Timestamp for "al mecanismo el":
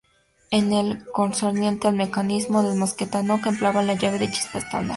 1.87-2.75